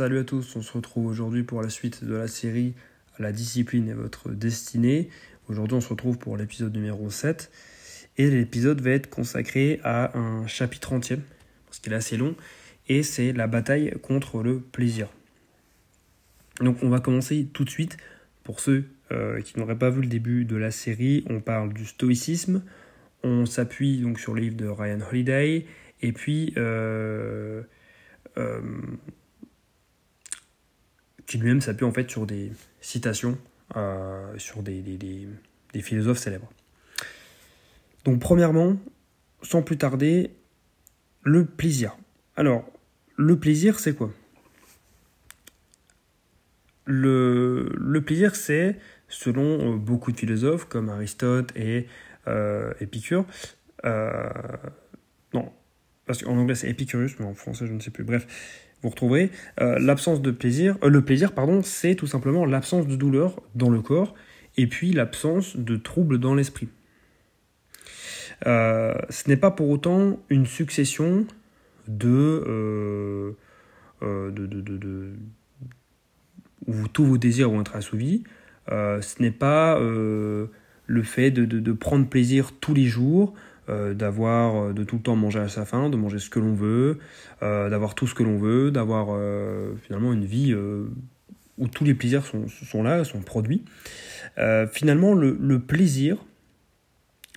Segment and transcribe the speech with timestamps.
[0.00, 2.72] Salut à tous, on se retrouve aujourd'hui pour la suite de la série
[3.18, 5.10] La discipline et votre destinée.
[5.46, 7.50] Aujourd'hui on se retrouve pour l'épisode numéro 7
[8.16, 11.18] et l'épisode va être consacré à un chapitre entier
[11.66, 12.34] parce qu'il est assez long
[12.88, 15.06] et c'est la bataille contre le plaisir.
[16.60, 17.98] Donc on va commencer tout de suite
[18.42, 21.84] pour ceux euh, qui n'auraient pas vu le début de la série, on parle du
[21.84, 22.62] stoïcisme,
[23.22, 25.66] on s'appuie donc sur le livre de Ryan Holiday
[26.00, 27.62] et puis euh,
[28.38, 28.62] euh,
[31.30, 33.38] qui lui-même s'appuie en fait sur des citations,
[33.76, 36.50] euh, sur des, des, philosophes célèbres.
[38.04, 38.76] Donc premièrement,
[39.40, 40.32] sans plus tarder,
[41.22, 41.96] le plaisir.
[42.34, 42.68] Alors,
[43.14, 44.12] le plaisir, c'est quoi?
[46.84, 48.76] Le, le, plaisir, c'est,
[49.06, 51.86] selon euh, beaucoup de philosophes comme Aristote et
[52.26, 53.24] euh, Épicure,
[53.84, 55.52] non,
[56.06, 58.26] parce qu'en anglais c'est Epicurus, mais en français je ne sais plus, bref,
[58.82, 59.30] vous retrouverez
[59.60, 60.76] euh, l'absence de plaisir.
[60.82, 64.14] Euh, le plaisir, pardon, c'est tout simplement l'absence de douleur dans le corps
[64.56, 66.68] et puis l'absence de troubles dans l'esprit.
[68.46, 71.26] Euh, ce n'est pas pour autant une succession
[71.88, 73.34] de,
[74.00, 75.12] de,
[76.66, 78.24] où tous vos désirs vont être assouvis.
[78.68, 83.34] ce n'est pas le fait de, prendre plaisir tous les jours,
[83.70, 86.40] euh, d'avoir euh, de tout le temps manger à sa faim, de manger ce que
[86.40, 86.98] l'on veut,
[87.42, 89.16] euh, d'avoir tout ce que l'on veut, d'avoir
[89.82, 90.54] finalement une vie
[91.58, 93.64] où tous les plaisirs sont, sont là, sont produits.
[94.72, 96.16] finalement, le, plaisir,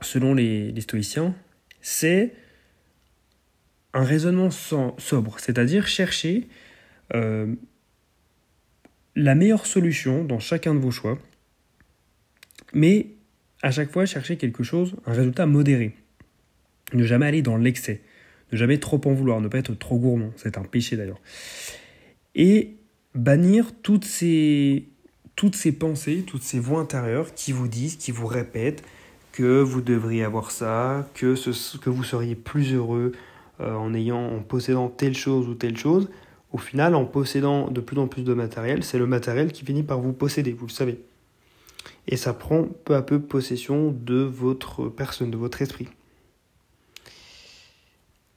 [0.00, 1.34] selon les, les stoïciens,
[1.80, 2.34] c'est
[3.92, 6.48] un raisonnement sobre, c'est-à-dire chercher
[7.12, 7.46] la
[9.34, 11.18] meilleure solution dans chacun de vos choix,
[12.72, 13.08] mais
[13.62, 15.94] à chaque fois chercher quelque chose, un résultat modéré.
[16.92, 18.02] Ne jamais aller dans l'excès.
[18.52, 20.30] Ne jamais trop en vouloir, ne pas être trop gourmand.
[20.36, 21.20] C'est un péché d'ailleurs.
[22.34, 22.76] Et
[23.14, 24.88] bannir toutes ces,
[25.34, 28.82] toutes ces pensées, toutes ces voix intérieures qui vous disent, qui vous répètent
[29.32, 33.12] que vous devriez avoir ça, que, ce, que vous seriez plus heureux
[33.60, 36.08] euh, en, ayant, en possédant telle chose ou telle chose.
[36.52, 39.82] Au final, en possédant de plus en plus de matériel, c'est le matériel qui finit
[39.82, 41.00] par vous posséder, vous le savez.
[42.08, 45.88] Et ça prend peu à peu possession de votre personne, de votre esprit.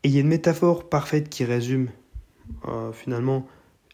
[0.04, 1.90] Et il y a une métaphore parfaite qui résume
[2.68, 3.48] euh, finalement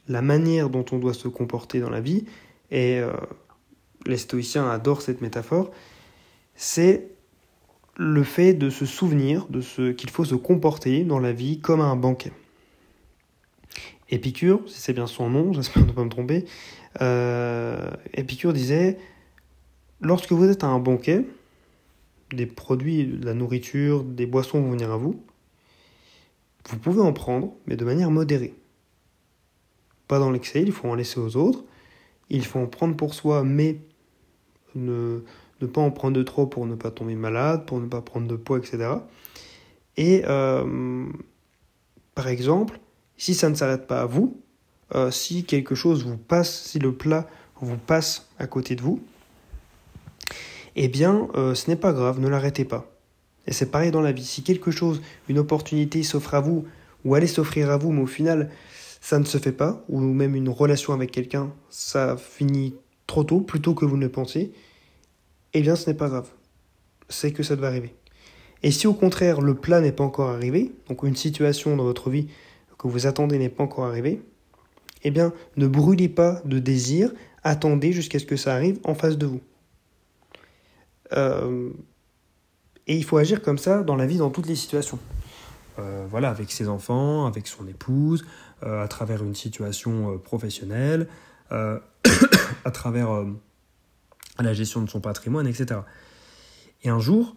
[0.07, 2.25] la manière dont on doit se comporter dans la vie.
[2.71, 3.13] Et euh,
[4.05, 5.71] les stoïciens adorent cette métaphore.
[6.55, 7.07] C'est
[7.97, 11.81] le fait de se souvenir de ce qu'il faut se comporter dans la vie comme
[11.81, 12.31] un banquet.
[14.09, 16.45] Épicure, si c'est bien son nom, j'espère ne pas me tromper,
[17.01, 18.97] euh, Épicure disait
[20.01, 21.25] Lorsque vous êtes à un banquet,
[22.31, 25.23] des produits, de la nourriture, des boissons vont venir à vous.
[26.69, 28.55] Vous pouvez en prendre, mais de manière modérée.
[30.07, 31.63] Pas dans l'excès, il faut en laisser aux autres.
[32.29, 33.77] Il faut en prendre pour soi, mais
[34.73, 35.21] ne,
[35.61, 38.27] ne pas en prendre de trop pour ne pas tomber malade, pour ne pas prendre
[38.27, 38.89] de poids, etc.
[39.97, 41.05] Et euh,
[42.13, 42.79] par exemple,
[43.17, 44.41] si ça ne s'arrête pas à vous,
[44.93, 47.27] euh, si quelque chose vous passe, si le plat
[47.61, 49.01] vous passe à côté de vous,
[50.75, 52.91] eh bien, euh, ce n'est pas grave, ne l'arrêtez pas.
[53.47, 54.25] Et c'est pareil dans la vie.
[54.25, 56.65] Si quelque chose, une opportunité s'offre à vous,
[57.03, 58.49] ou allait s'offrir à vous, mais au final,
[58.99, 62.75] ça ne se fait pas, ou même une relation avec quelqu'un, ça finit
[63.07, 64.51] trop tôt, plus tôt que vous ne le pensez,
[65.53, 66.27] eh bien ce n'est pas grave.
[67.07, 67.93] C'est que ça doit arriver.
[68.63, 72.09] Et si au contraire le plat n'est pas encore arrivé, donc une situation dans votre
[72.09, 72.29] vie
[72.79, 74.21] que vous attendez n'est pas encore arrivée,
[75.03, 77.13] eh bien ne brûlez pas de désir,
[77.43, 79.41] attendez jusqu'à ce que ça arrive en face de vous.
[81.13, 81.69] Euh,
[82.87, 84.99] et il faut agir comme ça dans la vie, dans toutes les situations.
[85.77, 88.25] Euh, voilà, avec ses enfants, avec son épouse,
[88.63, 91.07] euh, à travers une situation euh, professionnelle,
[91.51, 93.23] à travers
[94.39, 95.81] la gestion de son patrimoine, etc.
[96.81, 97.35] Et un jour,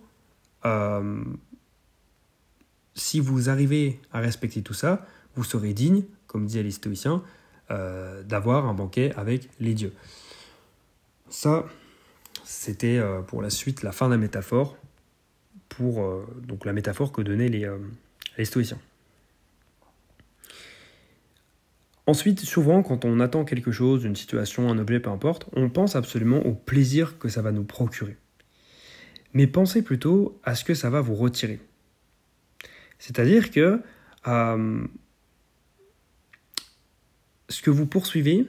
[2.95, 5.07] si vous arrivez à respecter tout ça,
[5.37, 7.23] vous serez digne, comme disaient les stoïciens,
[7.69, 9.93] d'avoir un banquet avec les dieux.
[11.29, 11.67] Ça,
[12.45, 14.75] c'était pour la suite la fin de la métaphore
[15.79, 17.79] pour euh, donc la métaphore que donnaient les, euh,
[18.37, 18.81] les stoïciens.
[22.07, 25.95] Ensuite, souvent, quand on attend quelque chose, une situation, un objet, peu importe, on pense
[25.95, 28.17] absolument au plaisir que ça va nous procurer.
[29.35, 31.61] Mais pensez plutôt à ce que ça va vous retirer.
[32.99, 33.81] C'est-à-dire que
[34.27, 34.85] euh,
[37.49, 38.47] ce que vous poursuivez,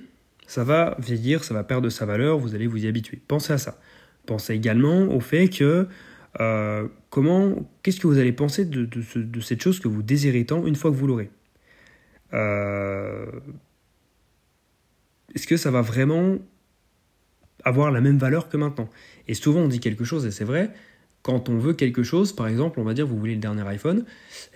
[0.47, 3.21] ça va vieillir, ça va perdre sa valeur, vous allez vous y habituer.
[3.27, 3.79] Pensez à ça.
[4.25, 5.87] Pensez également au fait que
[6.39, 10.65] euh, comment, qu'est-ce que vous allez penser de, de, cette chose que vous désirez tant
[10.65, 11.31] une fois que vous l'aurez
[12.33, 13.25] euh,
[15.33, 16.37] est-ce que ça va vraiment
[17.63, 18.89] avoir la même valeur que maintenant?
[19.27, 20.71] Et souvent on dit quelque chose, et c'est vrai,
[21.23, 24.05] quand on veut quelque chose, par exemple, on va dire vous voulez le dernier iPhone,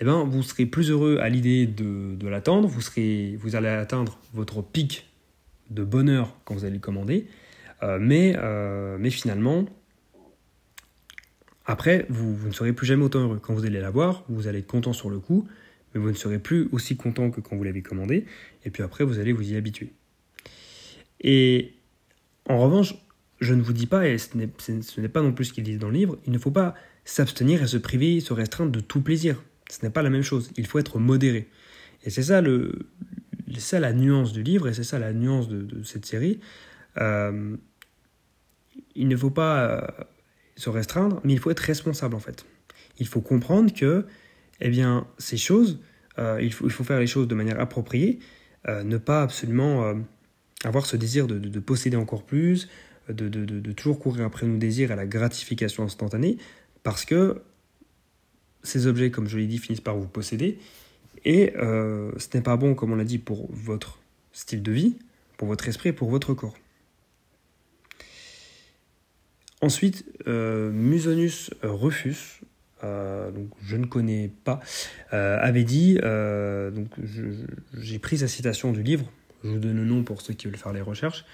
[0.00, 3.68] eh ben, vous serez plus heureux à l'idée de, de l'attendre, vous, serez, vous allez
[3.68, 5.10] atteindre votre pic
[5.70, 7.26] de bonheur quand vous allez le commander,
[7.82, 8.36] euh, mais,
[9.00, 9.66] mais finalement,
[11.66, 13.40] après, vous, ne serez plus jamais autant heureux.
[13.40, 15.48] Quand vous allez l'avoir, vous allez être content sur le coup,
[15.94, 18.26] mais vous ne serez plus aussi content que quand vous l'avez commandé,
[18.64, 19.92] et puis après, vous allez vous y habituer.
[21.20, 21.72] Et
[22.48, 22.94] en revanche,
[23.40, 25.88] je ne vous dis pas, et ce n'est pas non plus ce qu'il dit dans
[25.88, 26.74] le livre, il ne faut pas
[27.04, 29.42] s'abstenir et se priver, se restreindre de tout plaisir.
[29.70, 30.50] Ce n'est pas la même chose.
[30.56, 31.48] Il faut être modéré.
[32.04, 36.40] Et c'est ça la nuance du livre, et c'est ça la nuance de, cette série.
[36.98, 37.56] Euh,
[38.94, 40.04] il ne faut pas euh,
[40.56, 42.44] se restreindre, mais il faut être responsable en fait.
[42.98, 44.06] Il faut comprendre que,
[44.60, 45.80] eh bien, ces choses,
[46.18, 48.20] euh, il, faut, faire les choses de manière appropriée,
[48.66, 49.94] ne pas absolument
[50.64, 52.68] avoir ce désir de, de, posséder encore plus,
[53.08, 56.38] de, de, toujours courir après nos désirs à la gratification instantanée,
[56.82, 57.42] parce que
[58.62, 60.58] ces objets, comme je l'ai dit, finissent par vous posséder,
[61.24, 63.98] et euh, ce n'est pas bon, comme on l'a dit, pour votre
[64.32, 64.96] style de vie,
[65.36, 66.54] pour votre esprit pour votre corps.
[69.60, 72.42] Ensuite, euh, Musonius Rufus,
[72.82, 74.60] euh, donc je ne connais pas,
[75.10, 76.88] avait dit, donc
[77.74, 79.10] j'ai pris sa citation du livre,
[79.42, 81.24] je vous donne le nom pour ceux qui veulent faire les recherches,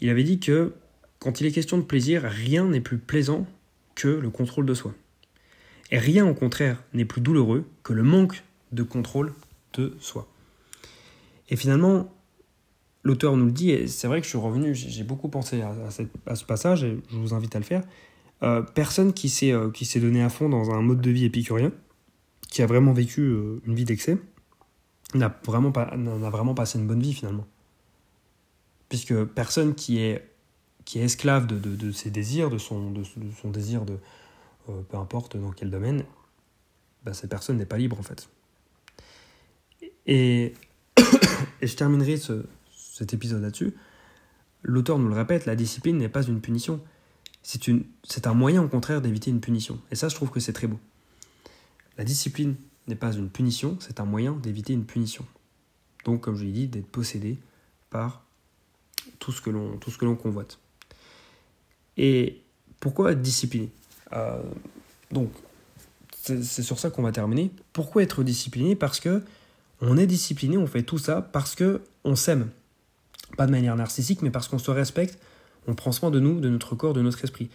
[0.00, 0.74] il avait dit que
[1.18, 3.46] quand il est question de plaisir, rien n'est plus plaisant
[3.94, 4.94] que le contrôle de soi.
[5.90, 9.34] Et rien au contraire n'est plus douloureux que le manque de contrôle
[9.74, 10.28] de soi.
[11.50, 12.12] Et finalement,
[13.02, 15.90] l'auteur nous le dit, et c'est vrai que je suis revenu, j'ai beaucoup pensé à,
[16.34, 17.82] ce passage, et je vous invite à le faire.
[18.42, 21.72] Euh, personne qui s'est euh, donné à fond dans un mode de vie épicurien,
[22.50, 24.18] qui a vraiment vécu euh, une vie d'excès,
[25.14, 27.46] n'a vraiment, pas, vraiment passé une bonne vie finalement.
[28.88, 30.28] Puisque personne qui est,
[30.84, 33.02] qui est esclave de, de, ses désirs, de son, de,
[33.40, 33.98] son désir de
[34.88, 36.04] peu importe dans quel domaine,
[37.04, 38.28] bah, cette personne n'est pas libre en fait.
[40.06, 40.52] Et,
[41.60, 42.44] et je terminerai ce,
[43.00, 43.72] cet épisode là-dessus.
[44.62, 46.80] L'auteur nous le répète, la discipline n'est pas une punition.
[47.42, 49.80] C'est, une, c'est un moyen au contraire d'éviter une punition.
[49.90, 50.78] Et ça, je trouve que c'est très beau.
[51.96, 52.56] La discipline
[52.88, 55.24] n'est pas une punition, c'est un moyen d'éviter une punition.
[56.04, 57.38] Donc, comme je l'ai dit, d'être possédé
[57.88, 58.22] par
[59.18, 60.58] tout ce que l'on, tout ce que l'on convoite.
[61.96, 62.42] Et
[62.80, 63.70] pourquoi être discipliné?
[64.12, 64.42] Euh,
[65.10, 65.30] Donc,
[66.20, 67.50] c'est, c'est sur ça qu'on va terminer.
[67.72, 68.76] Pourquoi être discipliné?
[68.76, 69.22] Parce que
[69.80, 72.50] on est discipliné, on fait tout ça parce que on s'aime.
[73.36, 75.18] Pas de manière narcissique, mais parce qu'on se respecte,
[75.66, 77.50] on prend soin de nous, de notre corps, de notre esprit.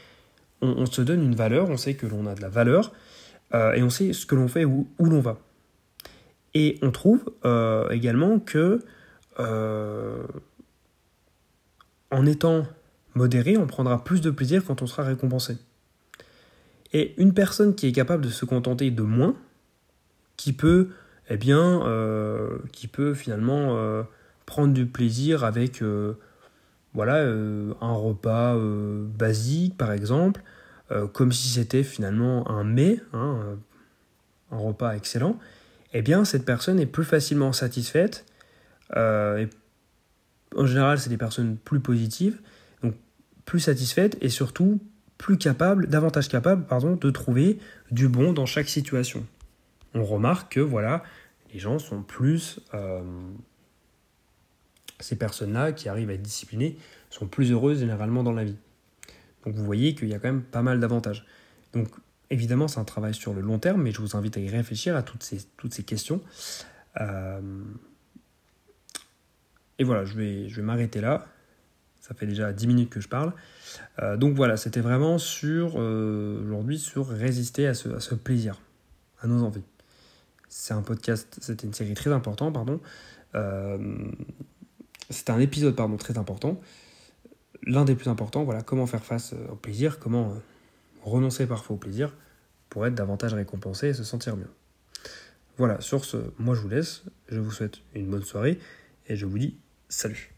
[0.61, 2.93] On, se donne une valeur, on sait que l'on a de la valeur,
[3.53, 5.37] euh, et on sait ce que l'on fait, où, où l'on va.
[6.53, 8.79] Et on trouve euh, également que
[9.39, 10.23] euh,
[12.09, 12.65] en étant
[13.13, 15.57] modéré, on prendra plus de plaisir quand on sera récompensé.
[16.93, 19.35] Et une personne qui est capable de se contenter de moins,
[20.37, 20.89] qui peut
[21.29, 21.81] eh bien,
[22.71, 24.05] qui peut finalement
[24.45, 26.13] prendre du plaisir avec euh,
[26.93, 27.23] voilà,
[27.81, 30.41] un repas basique, par exemple,
[31.11, 33.57] comme si c'était finalement un mets, hein,
[34.49, 35.37] un repas excellent,
[35.91, 38.25] eh bien, cette personne est plus facilement satisfaite.
[38.95, 39.45] En
[40.63, 42.39] général, c'est des personnes plus positives,
[42.81, 42.93] donc
[43.43, 44.79] plus satisfaites et surtout
[45.17, 47.59] plus capables, davantage capables, pardon, de trouver
[47.91, 49.27] du bon dans chaque situation
[49.95, 51.03] on remarque que voilà,
[51.53, 52.59] les gens sont plus...
[52.73, 53.01] Euh,
[54.99, 56.77] ces personnes-là qui arrivent à être disciplinées
[57.09, 58.57] sont plus heureuses généralement dans la vie.
[59.45, 61.25] Donc vous voyez qu'il y a quand même pas mal d'avantages.
[61.73, 61.89] Donc
[62.29, 64.95] évidemment c'est un travail sur le long terme, mais je vous invite à y réfléchir
[64.95, 66.21] à toutes ces, toutes ces questions.
[67.01, 67.63] Euh,
[69.77, 71.27] et voilà, je vais, je vais m'arrêter là.
[71.99, 73.33] Ça fait déjà 10 minutes que je parle.
[73.99, 78.61] Euh, donc voilà, c'était vraiment sur aujourd'hui sur résister à ce, à ce plaisir,
[79.21, 79.63] à nos envies.
[80.47, 82.79] C'est un podcast, c'était une série très importante, pardon.
[83.35, 83.77] Euh,
[85.09, 86.59] c'était un épisode, pardon, très important.
[87.63, 90.35] L'un des plus importants, voilà, comment faire face euh, au plaisir, comment euh,
[91.03, 92.13] renoncer parfois au plaisir
[92.69, 94.49] pour être davantage récompensé et se sentir mieux.
[95.57, 98.59] Voilà, sur ce, moi je vous laisse, je vous souhaite une bonne soirée
[99.07, 99.57] et je vous dis
[99.87, 100.34] salut.